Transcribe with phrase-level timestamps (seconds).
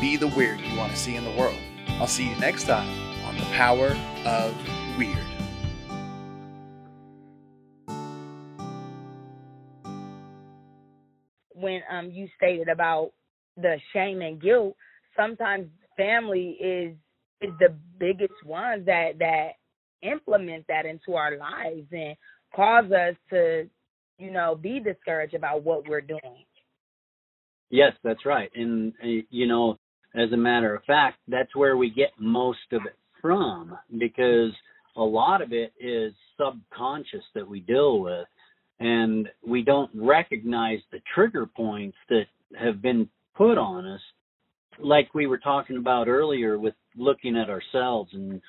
[0.00, 1.58] be the weird you want to see in the world.
[2.00, 2.88] I'll see you next time
[3.24, 4.54] on The Power of
[4.98, 5.18] Weird.
[11.64, 13.12] when um you stated about
[13.56, 14.76] the shame and guilt,
[15.16, 15.66] sometimes
[15.96, 16.94] family is
[17.40, 19.52] is the biggest ones that that
[20.02, 22.16] implement that into our lives and
[22.54, 23.68] cause us to,
[24.18, 26.44] you know, be discouraged about what we're doing.
[27.70, 28.50] Yes, that's right.
[28.54, 29.78] And, uh, you know,
[30.14, 34.52] as a matter of fact, that's where we get most of it from because
[34.96, 38.26] a lot of it is subconscious that we deal with
[38.80, 42.26] and we don't recognize the trigger points that
[42.58, 44.00] have been put on us
[44.78, 48.40] like we were talking about earlier with looking at ourselves and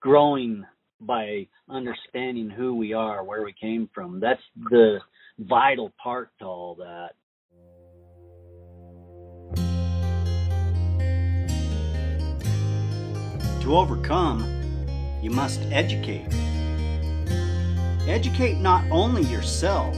[0.00, 0.64] growing
[1.00, 4.20] by understanding who we are where we came from.
[4.20, 4.98] That's the
[5.38, 7.10] vital part to all that
[13.66, 14.44] To overcome,
[15.20, 16.32] you must educate.
[18.06, 19.96] Educate not only yourself,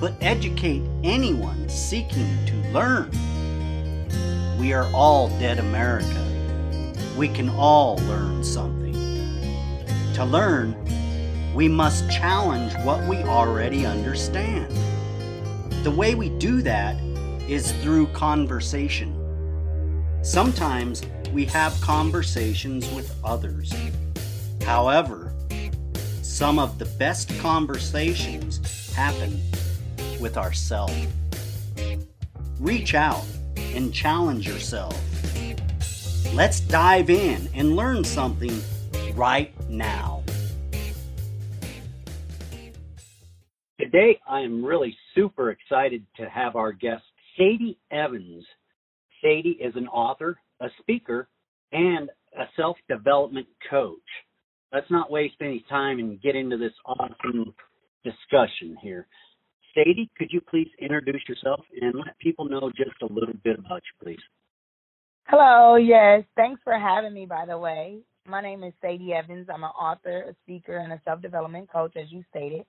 [0.00, 3.12] but educate anyone seeking to learn.
[4.58, 6.20] We are all dead America.
[7.16, 8.94] We can all learn something.
[10.14, 10.74] To learn,
[11.54, 14.72] we must challenge what we already understand.
[15.84, 17.00] The way we do that
[17.48, 19.20] is through conversation.
[20.22, 21.02] Sometimes
[21.34, 23.74] we have conversations with others.
[24.64, 25.32] However,
[26.22, 29.42] some of the best conversations happen
[30.20, 30.94] with ourselves.
[32.60, 33.24] Reach out
[33.56, 34.96] and challenge yourself.
[36.32, 38.62] Let's dive in and learn something
[39.14, 40.22] right now.
[43.80, 47.02] Today, I am really super excited to have our guest,
[47.36, 48.44] Sadie Evans.
[49.20, 51.28] Sadie is an author, a speaker,
[51.72, 53.98] and a self development coach.
[54.72, 57.54] Let's not waste any time and get into this awesome
[58.02, 59.06] discussion here.
[59.74, 63.82] Sadie, could you please introduce yourself and let people know just a little bit about
[63.82, 64.22] you, please?
[65.26, 66.22] Hello, yes.
[66.36, 67.98] Thanks for having me by the way.
[68.26, 69.48] My name is Sadie Evans.
[69.52, 72.64] I'm an author, a speaker, and a self development coach, as you stated.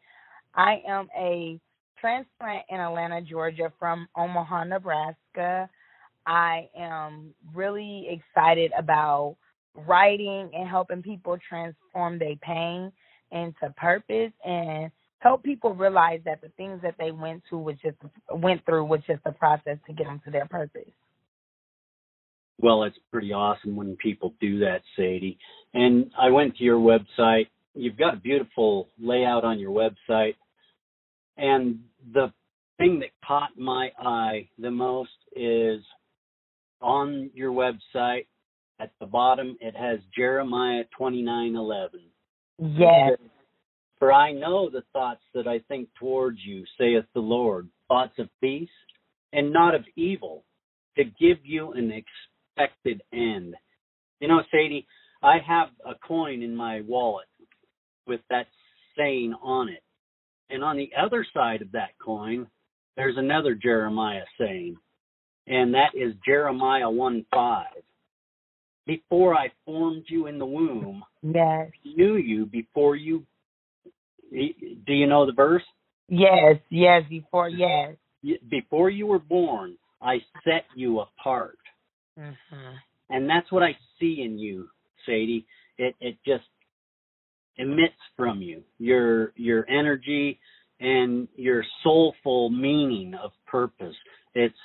[0.53, 1.59] I am a
[2.00, 5.69] transplant in Atlanta, Georgia from Omaha, Nebraska.
[6.27, 9.37] I am really excited about
[9.75, 12.91] writing and helping people transform their pain
[13.31, 17.97] into purpose and help people realize that the things that they went to was just
[18.31, 20.89] went through was just a process to get them to their purpose.
[22.57, 25.37] Well, it's pretty awesome when people do that, Sadie.
[25.73, 27.47] And I went to your website.
[27.73, 30.35] You've got a beautiful layout on your website.
[31.37, 31.79] And
[32.13, 32.31] the
[32.77, 35.81] thing that caught my eye the most is
[36.85, 38.28] on your website
[38.79, 42.12] at the bottom it has Jeremiah 29:11.
[42.59, 43.18] Yes.
[43.97, 48.29] For I know the thoughts that I think towards you, saith the Lord, thoughts of
[48.40, 48.69] peace
[49.34, 50.44] and not of evil,
[50.97, 53.56] to give you an expected end.
[54.19, 54.85] You know, Sadie,
[55.23, 57.28] I have a coin in my wallet
[58.06, 58.47] with that
[58.97, 59.81] saying on it.
[60.50, 62.47] And on the other side of that coin,
[62.96, 64.78] there's another Jeremiah saying,
[65.47, 67.66] and that is Jeremiah 1 5.
[68.85, 71.72] Before I formed you in the womb, Yes.
[71.83, 73.25] knew you before you.
[74.31, 75.63] Do you know the verse?
[76.07, 77.95] Yes, yes, before yes.
[78.50, 81.59] Before you were born, I set you apart.
[82.17, 82.79] Mhm.
[83.09, 84.69] And that's what I see in you,
[85.05, 85.46] Sadie.
[85.78, 86.47] It it just
[87.58, 90.40] emits from you your your energy
[90.79, 93.96] and your soulful meaning of purpose.
[94.34, 94.59] It's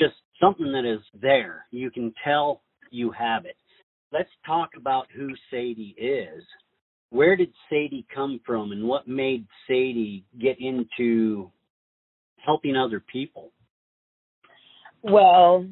[0.00, 1.66] just something that is there.
[1.70, 3.56] You can tell you have it.
[4.12, 6.42] Let's talk about who Sadie is.
[7.10, 11.50] Where did Sadie come from and what made Sadie get into
[12.36, 13.52] helping other people?
[15.02, 15.66] Well,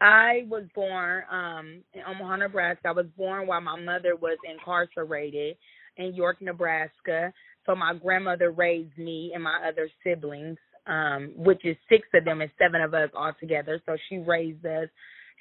[0.00, 2.88] I was born um in Omaha, Nebraska.
[2.88, 5.56] I was born while my mother was incarcerated
[5.96, 7.32] in York, Nebraska.
[7.64, 12.40] So my grandmother raised me and my other siblings, um, which is six of them
[12.40, 13.80] and seven of us all together.
[13.86, 14.88] So she raised us.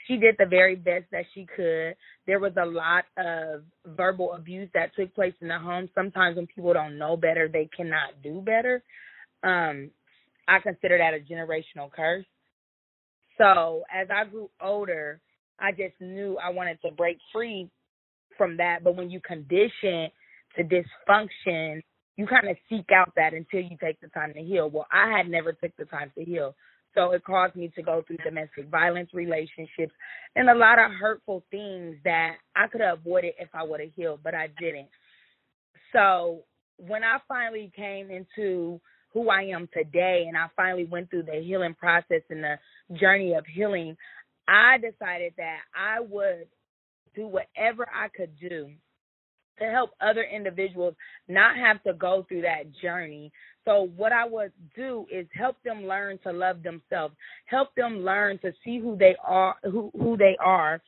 [0.07, 1.95] she did the very best that she could.
[2.27, 5.89] There was a lot of verbal abuse that took place in the home.
[5.95, 8.83] Sometimes when people don't know better, they cannot do better.
[9.43, 9.91] Um,
[10.47, 12.25] I consider that a generational curse.
[13.37, 15.19] So as I grew older,
[15.59, 17.69] I just knew I wanted to break free
[18.37, 18.83] from that.
[18.83, 20.09] But when you condition
[20.55, 21.81] to dysfunction,
[22.17, 24.69] you kind of seek out that until you take the time to heal.
[24.69, 26.55] Well, I had never took the time to heal.
[26.93, 29.93] So it caused me to go through domestic violence relationships
[30.35, 33.91] and a lot of hurtful things that I could have avoided if I would have
[33.93, 34.87] healed, but I didn't.
[35.91, 36.43] So
[36.77, 38.79] when I finally came into
[39.13, 42.55] who I am today and I finally went through the healing process and the
[42.97, 43.97] journey of healing,
[44.47, 46.47] I decided that I would
[47.13, 48.71] do whatever I could do
[49.59, 50.95] to help other individuals
[51.27, 53.31] not have to go through that journey.
[53.65, 57.15] So what I would do is help them learn to love themselves,
[57.45, 60.81] help them learn to see who they are, who who they are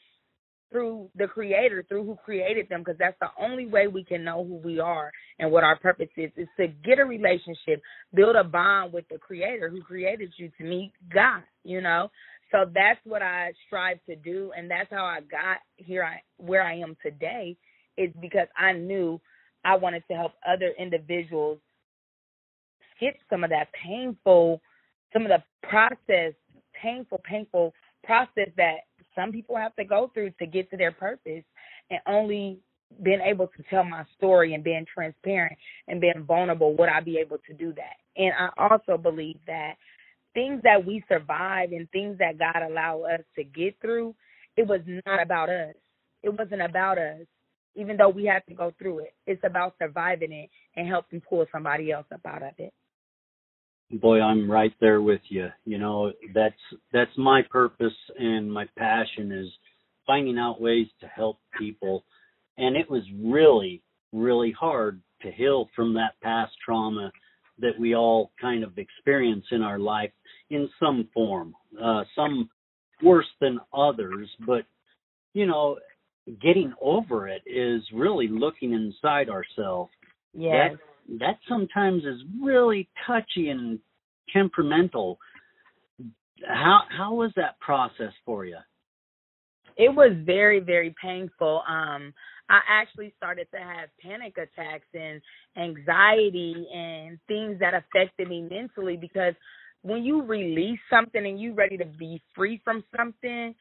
[0.71, 4.43] through the creator, through who created them, because that's the only way we can know
[4.43, 7.81] who we are and what our purpose is, is to get a relationship,
[8.13, 12.11] build a bond with the creator who created you to meet God, you know?
[12.51, 16.63] So that's what I strive to do and that's how I got here I where
[16.63, 17.57] I am today
[17.97, 19.19] is because I knew
[19.65, 21.59] I wanted to help other individuals
[22.95, 24.61] skip some of that painful
[25.13, 26.33] some of the process,
[26.81, 27.73] painful, painful
[28.03, 28.77] process that
[29.15, 31.43] some people have to go through to get to their purpose
[31.89, 32.59] and only
[33.03, 35.57] being able to tell my story and being transparent
[35.87, 37.97] and being vulnerable would I be able to do that.
[38.15, 39.75] And I also believe that
[40.33, 44.15] things that we survive and things that God allow us to get through,
[44.55, 45.75] it was not about us.
[46.23, 47.25] It wasn't about us,
[47.77, 49.13] even though we had to go through it.
[49.25, 52.73] It's about surviving it and helping pull somebody else up out of it.
[53.89, 55.47] Boy i'm right there with you.
[55.63, 56.55] You know that's
[56.91, 59.47] that's my purpose and my passion is
[60.05, 62.03] finding out ways to help people.
[62.57, 63.81] And it was really
[64.11, 67.11] really hard to heal from that past trauma
[67.59, 70.11] that we all kind of experience in our life
[70.49, 72.49] in some form uh some
[73.01, 74.27] worse than others.
[74.45, 74.65] But
[75.33, 75.77] you know
[76.41, 79.91] getting over it is really looking inside ourselves
[80.33, 80.79] yes that
[81.19, 83.79] that sometimes is really touchy and
[84.31, 85.17] temperamental.
[86.45, 88.57] How how was that process for you?
[89.77, 91.63] It was very very painful.
[91.67, 92.13] Um,
[92.49, 95.21] I actually started to have panic attacks and
[95.57, 99.33] anxiety and things that affected me mentally because
[99.81, 103.53] when you release something and you're ready to be free from something,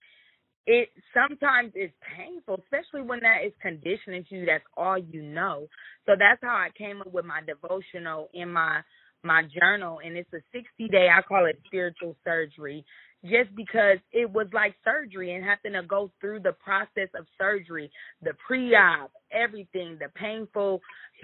[0.66, 4.46] it sometimes is painful, especially when that is conditioning to you.
[4.46, 5.68] That's all you know.
[6.06, 8.82] So that's how I came up with my devotional in my
[9.24, 11.08] my journal, and it's a 60 day.
[11.08, 12.84] I call it spiritual surgery,
[13.24, 17.90] just because it was like surgery and having to go through the process of surgery,
[18.22, 20.80] the pre-op, everything, the painful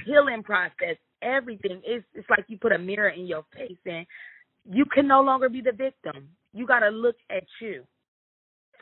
[0.06, 1.82] healing process, everything.
[1.84, 4.06] It's it's like you put a mirror in your face and
[4.70, 6.30] you can no longer be the victim.
[6.52, 7.84] You got to look at you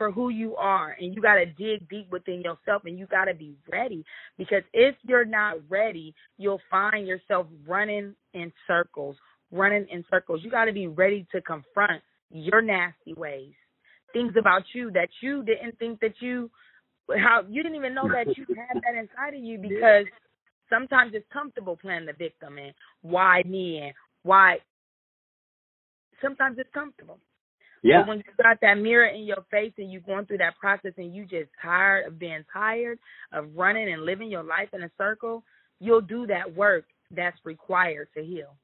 [0.01, 3.25] for who you are and you got to dig deep within yourself and you got
[3.25, 4.03] to be ready
[4.35, 9.15] because if you're not ready you'll find yourself running in circles
[9.51, 10.41] running in circles.
[10.43, 12.01] You got to be ready to confront
[12.31, 13.51] your nasty ways
[14.13, 16.49] things about you that you didn't think that you
[17.17, 20.05] how you didn't even know that you had that inside of you because
[20.69, 23.93] sometimes it's comfortable playing the victim and why me and
[24.23, 24.57] why
[26.21, 27.19] sometimes it's comfortable
[27.83, 28.01] yeah.
[28.01, 30.93] But when you got that mirror in your face and you're going through that process
[30.97, 32.99] and you just tired of being tired
[33.33, 35.43] of running and living your life in a circle,
[35.79, 36.85] you'll do that work
[37.15, 38.55] that's required to heal.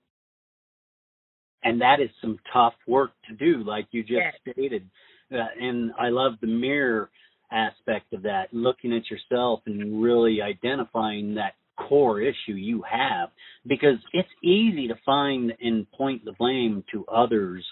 [1.63, 4.33] And that is some tough work to do, like you just yes.
[4.53, 4.87] stated.
[5.33, 7.09] Uh, and I love the mirror
[7.51, 13.29] aspect of that, looking at yourself and really identifying that core issue you have
[13.67, 17.65] because it's easy to find and point the blame to others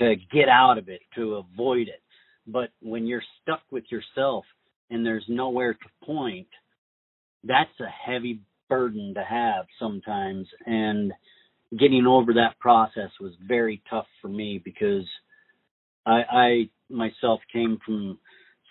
[0.00, 2.02] to get out of it, to avoid it.
[2.46, 4.44] But when you're stuck with yourself
[4.90, 6.48] and there's nowhere to point,
[7.44, 10.46] that's a heavy burden to have sometimes.
[10.66, 11.12] And
[11.78, 15.04] getting over that process was very tough for me because
[16.06, 18.18] I, I myself came from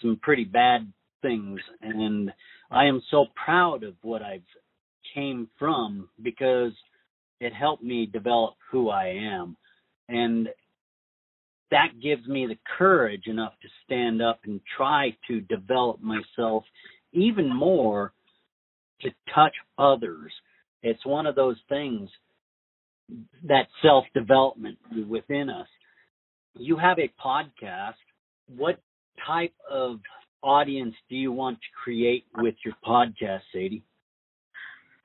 [0.01, 2.31] some pretty bad things and
[2.71, 4.41] I am so proud of what I've
[5.13, 6.71] came from because
[7.39, 9.55] it helped me develop who I am.
[10.07, 10.50] And
[11.71, 16.63] that gives me the courage enough to stand up and try to develop myself
[17.11, 18.13] even more
[19.01, 20.31] to touch others.
[20.81, 22.09] It's one of those things
[23.47, 25.67] that self development within us.
[26.55, 27.95] You have a podcast.
[28.55, 28.79] What
[29.25, 29.99] type of
[30.41, 33.83] audience do you want to create with your podcast, Sadie?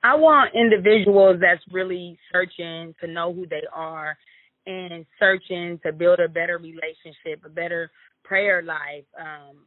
[0.03, 4.17] I want individuals that's really searching to know who they are
[4.65, 7.91] and searching to build a better relationship, a better
[8.23, 9.65] prayer life, um,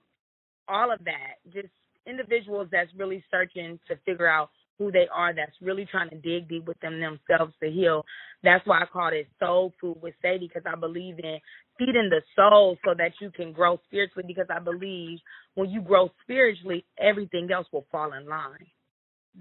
[0.69, 1.37] all of that.
[1.53, 1.73] Just
[2.07, 6.49] individuals that's really searching to figure out who they are, that's really trying to dig
[6.49, 8.05] deep within themselves to heal.
[8.45, 11.39] That's why I call it soul food with Sadie because I believe in
[11.79, 15.19] feeding the soul so that you can grow spiritually because I believe
[15.55, 18.67] when you grow spiritually, everything else will fall in line.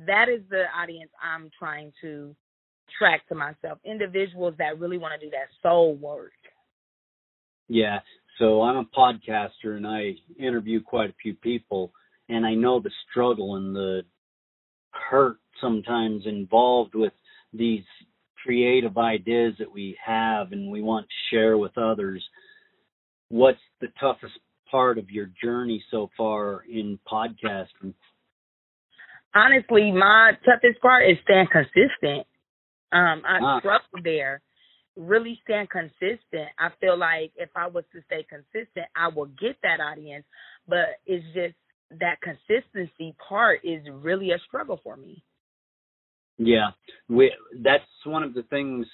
[0.08, 2.36] That is the audience I'm trying to
[2.98, 3.80] track to myself.
[3.84, 6.32] Individuals that really want to do that soul work.
[7.68, 8.00] Yeah.
[8.40, 11.92] So I'm a podcaster and I interview quite a few people
[12.30, 14.02] and I know the struggle and the
[14.92, 17.14] hurt sometimes involved with
[17.54, 17.84] these
[18.44, 22.24] creative ideas that we have and we want to share with others.
[23.30, 24.34] What's the toughest
[24.70, 27.94] part of your journey so far in podcasting?
[29.36, 32.26] Honestly, my toughest part is staying consistent.
[32.92, 33.60] Um, I Ah.
[33.60, 34.42] struggle there.
[34.96, 36.50] Really staying consistent.
[36.58, 40.26] I feel like if I was to stay consistent, I will get that audience.
[40.68, 41.56] But it's just
[41.92, 45.24] that consistency part is really a struggle for me.
[46.38, 46.72] Yeah,
[47.10, 47.32] we
[47.64, 48.86] that's one of the things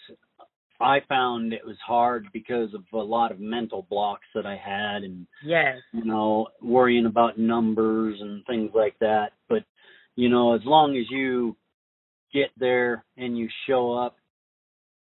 [0.80, 5.04] I found it was hard because of a lot of mental blocks that I had
[5.04, 5.82] and Yes.
[5.92, 9.34] you know worrying about numbers and things like that.
[9.50, 9.64] But
[10.16, 11.56] you know, as long as you
[12.34, 14.18] get there and you show up,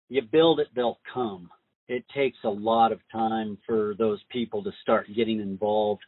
[0.08, 1.50] you build it, they'll come.
[1.88, 6.02] It takes a lot of time for those people to start getting involved,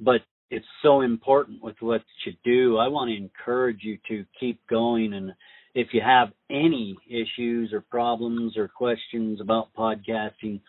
[0.00, 2.78] but it's so important with what you do.
[2.78, 5.12] I want to encourage you to keep going.
[5.12, 5.34] And
[5.74, 10.60] if you have any issues or problems or questions about podcasting,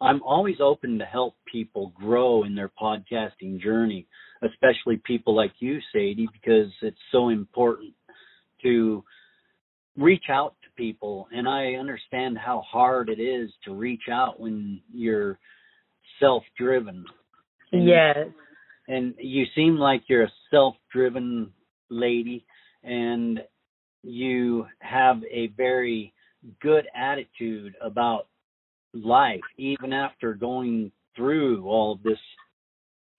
[0.00, 4.06] I'm always open to help people grow in their podcasting journey,
[4.42, 7.94] especially people like you, Sadie, because it's so important
[8.62, 9.02] to
[9.96, 11.28] reach out to people.
[11.32, 15.38] And I understand how hard it is to reach out when you're
[16.20, 17.04] self driven.
[17.72, 18.28] Yes.
[18.88, 21.52] And you seem like you're a self driven
[21.90, 22.44] lady
[22.82, 23.40] and
[24.02, 26.12] you have a very
[26.60, 28.26] good attitude about
[28.92, 32.18] life, even after going through all of this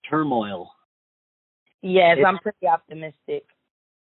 [0.08, 0.70] turmoil.
[1.82, 3.44] Yes, I'm pretty optimistic.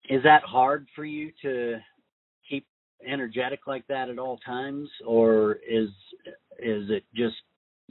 [0.09, 1.77] Is that hard for you to
[3.05, 5.89] energetic like that at all times, or is
[6.59, 7.35] is it just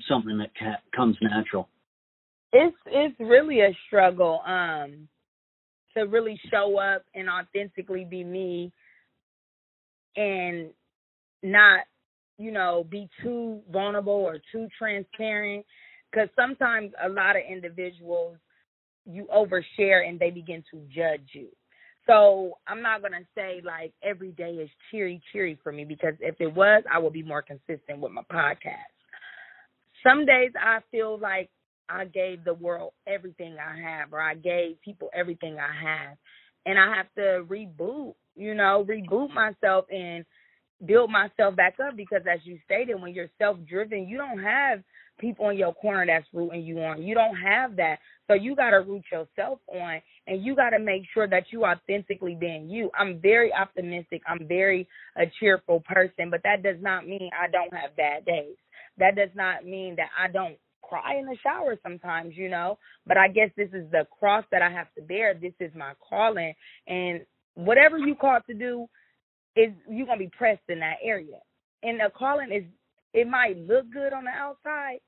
[0.08, 1.68] something that ca- comes natural?
[2.52, 5.08] It's it's really a struggle um
[5.96, 8.72] to really show up and authentically be me
[10.16, 10.70] and
[11.42, 11.80] not
[12.38, 15.64] you know be too vulnerable or too transparent
[16.10, 18.36] because sometimes a lot of individuals
[19.06, 21.48] you overshare and they begin to judge you
[22.06, 26.36] so i'm not to say like every day is cheery cheery for me because if
[26.40, 28.92] it was i would be more consistent with my podcast.
[30.06, 31.50] Some days i feel like
[31.88, 36.16] I gave the world everything I have, or I gave people everything I have,
[36.64, 40.24] and I have to reboot, you know, reboot myself and
[40.84, 44.82] build myself back up because, as you stated, when you're self driven, you don't have
[45.18, 47.02] people in your corner that's rooting you on.
[47.02, 47.98] You don't have that.
[48.26, 51.64] So you got to root yourself on and you got to make sure that you
[51.64, 52.90] authentically being you.
[52.98, 54.22] I'm very optimistic.
[54.26, 58.56] I'm very a cheerful person, but that does not mean I don't have bad days.
[58.98, 62.78] That does not mean that I don't cry in the shower sometimes, you know.
[63.06, 65.34] But I guess this is the cross that I have to bear.
[65.34, 66.54] This is my calling.
[66.86, 67.20] And
[67.54, 68.86] whatever you called to do
[69.56, 71.38] is you're gonna be pressed in that area.
[71.82, 72.64] And the calling is
[73.16, 74.98] it might look good on the outside,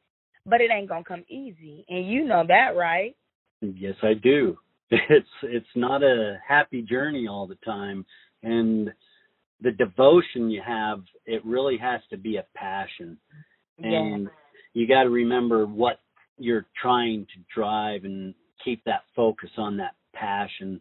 [0.47, 1.85] but it ain't gonna come easy.
[1.89, 3.15] And you know that, right?
[3.61, 4.59] Yes, I do.
[4.91, 8.07] It's it's not a happy journey all the time,
[8.43, 8.91] and
[9.61, 13.19] the devotion you have, it really has to be a passion.
[13.83, 14.31] And Yeah.
[14.73, 16.01] you got to remember what
[16.39, 18.35] you're trying to drive and
[18.65, 20.81] keep that focus on that passion.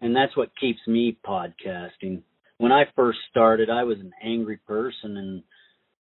[0.00, 2.22] And that's what keeps me podcasting.
[2.58, 5.42] When I first started, I was an angry person and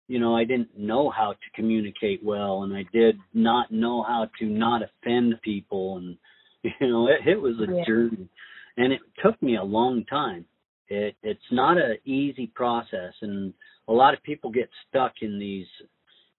[0.09, 4.27] you know, I didn't know how to communicate well and I did not know how
[4.39, 6.17] to not offend people and
[6.81, 7.85] you know, it, it was a Yeah.
[7.85, 8.27] journey.
[8.75, 10.45] And it took me a long time.
[10.87, 13.53] It it's not a easy process and
[13.87, 15.67] a lot of people get stuck in these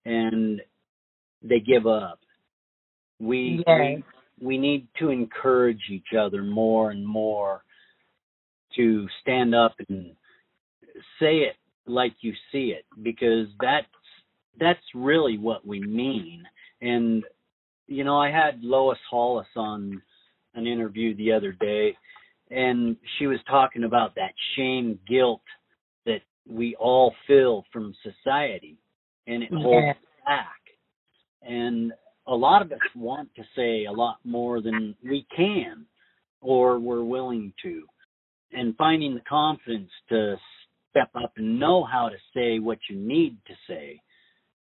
[0.05, 0.61] and
[1.43, 2.19] they give up.
[3.21, 4.03] We Yes.
[4.41, 7.63] we we need to encourage each other more and more
[8.75, 10.17] to stand up and
[11.21, 11.57] say it
[11.91, 13.87] like you see it because that's
[14.59, 16.45] that's really what we mean
[16.81, 17.25] and
[17.91, 20.01] you know, I had Lois Hollis on
[20.55, 21.97] an interview the other day,
[22.51, 25.43] and she was talking about that shame, guilt
[26.07, 28.79] that we all feel from society,
[29.27, 29.95] and it holds Yeah.
[30.25, 30.61] back.
[31.43, 31.93] And
[32.29, 35.85] a lot of us want to say a lot more than we can
[36.41, 37.89] or we're willing to.
[38.53, 40.39] And finding the confidence to
[40.91, 44.01] step up and know how to say what you need to say.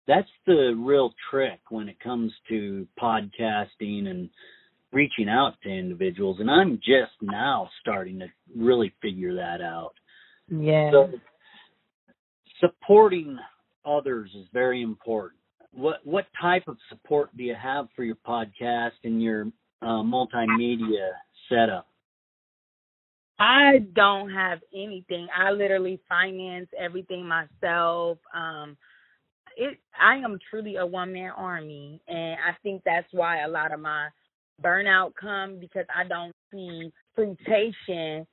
[0.06, 4.28] That's the real trick when it comes to podcasting and
[4.92, 6.38] reaching out to individuals.
[6.40, 8.26] And I'm just now starting to
[8.56, 9.94] really figure that out.
[10.48, 10.90] Yeah.
[10.92, 11.10] So
[12.60, 13.38] supporting
[13.84, 15.40] others is very important.
[15.72, 19.46] What what type of support do you have for your podcast and your
[19.82, 21.10] uh, multimedia
[21.48, 21.88] setup?
[23.38, 25.28] I don't have anything.
[25.36, 28.18] I literally finance everything myself.
[28.34, 28.76] Um
[29.56, 33.72] it I am truly a one man army and I think that's why a lot
[33.72, 34.08] of my
[34.62, 38.26] burnout come because I don't see fruitation,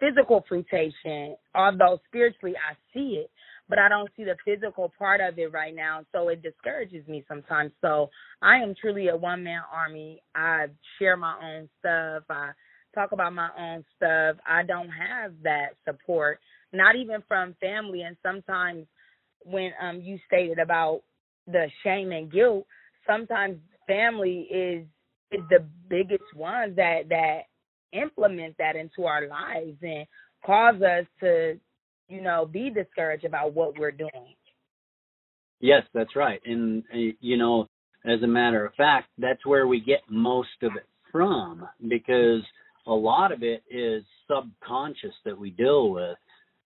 [0.00, 3.30] physical fruitation, although spiritually I see it,
[3.68, 6.02] but I don't see the physical part of it right now.
[6.12, 7.72] So it discourages me sometimes.
[7.80, 8.10] So
[8.42, 10.22] I am truly a one man army.
[10.34, 10.66] I
[10.98, 12.24] share my own stuff.
[12.30, 12.52] I
[12.96, 14.36] talk about my own stuff.
[14.46, 16.40] I don't have that support,
[16.72, 18.02] not even from family.
[18.02, 18.86] And sometimes
[19.44, 21.02] when um you stated about
[21.46, 22.66] the shame and guilt,
[23.06, 24.86] sometimes family is
[25.30, 27.42] is the biggest ones that that
[27.92, 30.06] implement that into our lives and
[30.44, 31.58] cause us to,
[32.08, 34.34] you know, be discouraged about what we're doing.
[35.60, 36.40] Yes, that's right.
[36.44, 37.68] And uh, you know,
[38.04, 42.42] as a matter of fact, that's where we get most of it from because
[42.86, 46.16] a lot of it is subconscious that we deal with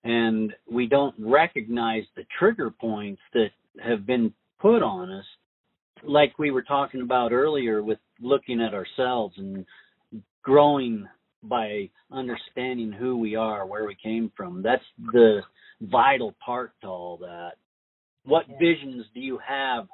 [0.05, 3.51] and we don't recognize the trigger points that
[3.83, 5.25] have been put on us
[6.03, 9.67] like we were talking about earlier with looking at ourselves and
[10.43, 11.07] growing
[11.43, 14.63] by understanding who we are, where we came from.
[14.63, 15.41] That's the
[15.83, 17.53] vital part to all that.
[18.25, 19.87] What visions do you have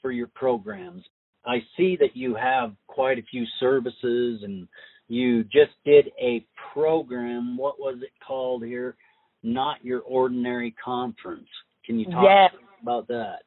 [0.00, 1.04] for your programs?
[1.46, 4.68] I see that you have quite a few services and
[5.08, 7.56] you just did a program.
[7.56, 8.96] What was it called here?
[9.42, 11.48] Not Your Ordinary Conference.
[11.84, 12.54] Can you talk Yes.
[12.82, 13.42] about that?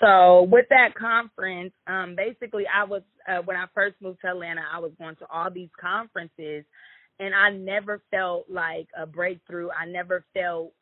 [0.00, 4.62] So with that conference, um, basically I was uh, when I first moved to Atlanta,
[4.70, 6.64] I was going to all these conferences,
[7.20, 9.70] and I never felt like a breakthrough.
[9.70, 10.72] I never felt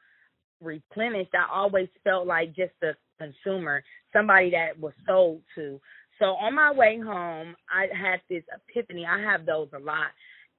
[0.63, 1.35] replenished.
[1.35, 5.81] I always felt like just a consumer, somebody that was sold to.
[6.23, 9.05] So on my way home, I had this epiphany.
[9.05, 10.13] I have those a lot,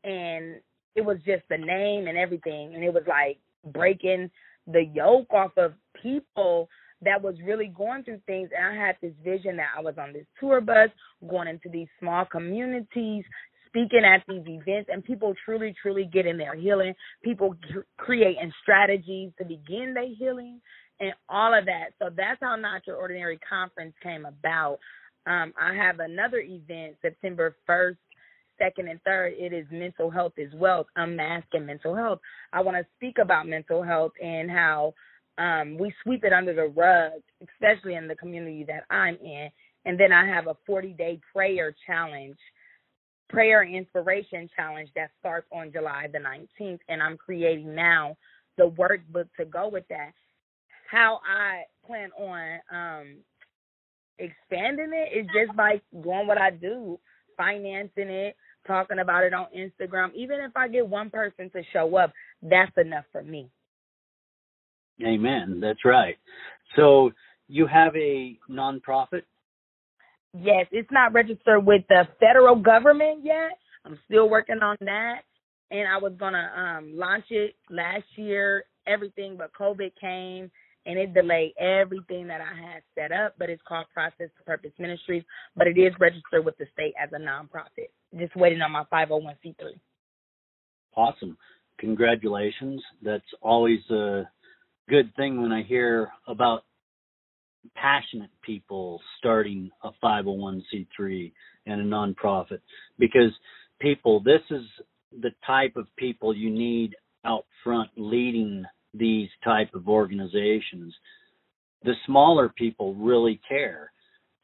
[0.04, 0.60] and
[0.94, 3.38] it was just the name and everything, and it was like
[3.72, 4.30] breaking
[4.68, 5.72] the yoke off of
[6.02, 6.68] people
[7.02, 8.50] that was really going through things.
[8.54, 10.90] And I had this vision that I was on this tour bus
[11.30, 13.24] going into these small communities
[13.68, 16.94] speaking at these events and people truly truly getting their healing.
[17.24, 17.56] People
[17.98, 20.62] creating strategies to begin their healing
[21.00, 21.92] and all of that.
[22.00, 24.78] So that's how not your ordinary conference came about
[25.26, 27.98] um, I have another event September 1st
[28.60, 32.20] second and third it is mental health as well unmasking mental health
[32.54, 34.94] I want to speak about mental health and how
[35.38, 39.50] um, we sweep it under the rug, especially in the community that I'm in.
[39.86, 42.38] And then I have a 40 day prayer challenge,
[43.30, 46.80] prayer inspiration challenge that starts on July the 19th.
[46.88, 48.16] And I'm creating now
[48.58, 50.12] the workbook to go with that.
[50.90, 53.18] How I plan on um,
[54.20, 57.00] expanding it is just by doing what I do,
[57.38, 58.36] financing it,
[58.68, 60.14] talking about it on Instagram.
[60.16, 63.50] Even if I get one person to show up, that's enough for me.
[65.06, 65.60] Amen.
[65.62, 66.18] That's right.
[66.76, 67.12] So
[67.48, 69.24] you have a nonprofit?
[70.34, 73.58] Yes, it's not registered with the federal government yet.
[73.86, 75.22] I'm still working on that.
[75.72, 80.52] And I was gonna um launch it last year, everything but COVID came
[80.86, 84.72] and it delayed everything that I had set up, but it's called Process to Purpose
[84.78, 85.24] Ministries,
[85.56, 87.90] but it is registered with the state as a nonprofit.
[88.18, 89.56] Just waiting on my 501c3.
[90.96, 91.38] Awesome.
[91.80, 92.82] Congratulations.
[93.02, 94.24] That's always a
[94.90, 96.64] good thing when I hear about
[97.76, 101.32] passionate people starting a 501c3
[101.66, 102.60] and a nonprofit
[103.00, 103.32] because
[103.80, 104.64] people this is
[105.22, 110.94] the type of people you need out front leading these type of organizations
[111.84, 113.92] the smaller people really care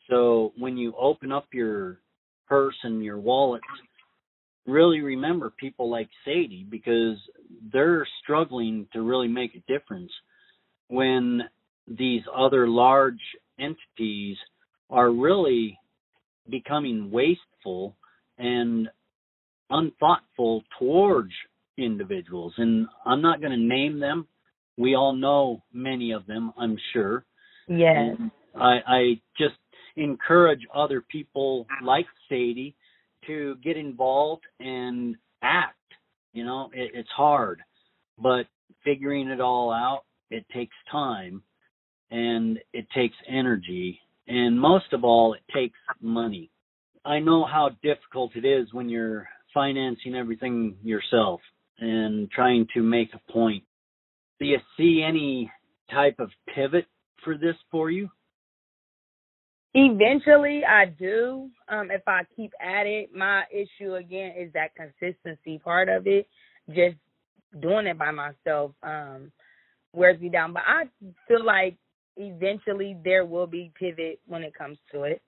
[0.10, 2.00] so when you open up your
[2.48, 3.62] purse and your wallet
[4.66, 7.18] really remember people like Sadie because
[7.72, 10.12] they're struggling to really make a difference
[10.88, 11.42] when
[11.88, 13.20] these other large
[13.60, 14.38] entities
[14.90, 15.78] are really
[16.50, 17.96] becoming wasteful
[18.38, 18.88] and
[19.70, 21.32] unthoughtful towards
[21.78, 22.54] individuals.
[22.58, 24.28] And I'm not going to name them.
[24.80, 27.26] We all know many of them, I'm sure.
[27.68, 27.98] Yes.
[27.98, 29.60] And I, I just
[29.98, 32.78] encourage other people like Sadie
[33.28, 35.76] to get involved and act.
[36.32, 37.62] You know, it, it's hard,
[38.18, 38.44] but
[38.86, 41.44] figuring it all out, it takes time
[42.10, 44.00] and it takes energy.
[44.28, 46.52] And most of all, it takes money.
[47.04, 51.42] I know how difficult it is when you're financing everything yourself
[51.80, 53.64] and trying to make a point.
[54.40, 55.52] Do you see any
[55.92, 56.86] type of pivot
[57.24, 58.10] for this for you?
[59.74, 61.50] Eventually, I do.
[61.68, 66.28] Um, if I keep at it, my issue again is that consistency part of it.
[66.70, 66.96] Just
[67.62, 69.32] doing it by myself um,
[69.94, 70.54] wears me down.
[70.54, 70.84] But I
[71.28, 71.78] feel like
[72.18, 75.22] eventually there will be pivot when it comes to it.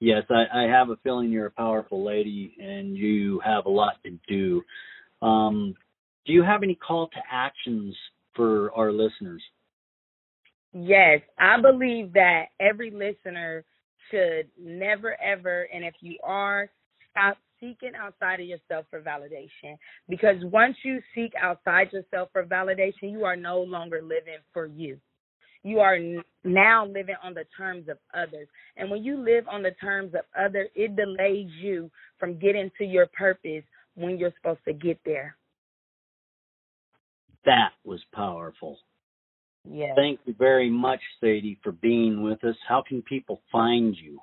[0.00, 3.94] Yes, I, I have a feeling you're a powerful lady and you have a lot
[4.04, 4.62] to do.
[5.20, 5.74] Um,
[6.28, 7.96] do you have any call to actions
[8.36, 9.42] for our listeners?
[10.74, 13.64] Yes, I believe that every listener
[14.10, 16.68] should never ever, and if you are,
[17.10, 19.78] stop seeking outside of yourself for validation.
[20.06, 24.98] Because once you seek outside yourself for validation, you are no longer living for you.
[25.62, 25.98] You are
[26.44, 28.48] now living on the terms of others.
[28.76, 32.84] And when you live on the terms of others, it delays you from getting to
[32.84, 33.64] your purpose
[33.94, 35.37] when you're supposed to get there.
[37.48, 38.76] That was powerful.
[39.66, 39.92] Yes.
[39.96, 42.56] Thank you very much, Sadie, for being with us.
[42.68, 44.18] How can people find you?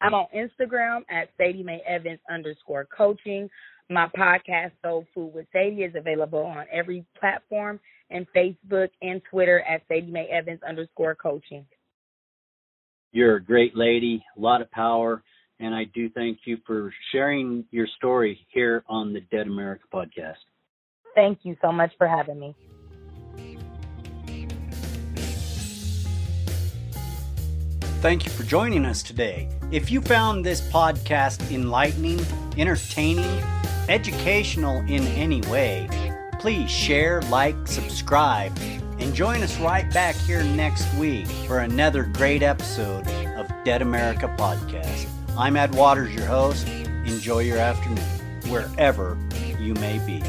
[0.00, 3.48] I'm on Instagram at Sadie Mae Evans underscore coaching.
[3.88, 7.78] My podcast, Soul Food with Sadie, is available on every platform
[8.10, 11.64] and Facebook and Twitter at Sadie Mae Evans underscore coaching.
[13.12, 15.22] You're a great lady, a lot of power,
[15.60, 20.42] and I do thank you for sharing your story here on the Dead America podcast.
[21.14, 22.54] Thank you so much for having me.
[28.00, 29.48] Thank you for joining us today.
[29.70, 32.20] If you found this podcast enlightening,
[32.58, 33.40] entertaining,
[33.88, 35.88] educational in any way,
[36.40, 38.52] please share, like, subscribe,
[38.98, 44.34] and join us right back here next week for another great episode of Dead America
[44.36, 45.06] Podcast.
[45.38, 46.66] I'm Ed Waters, your host.
[47.06, 47.98] Enjoy your afternoon,
[48.48, 49.16] wherever
[49.60, 50.22] you may be.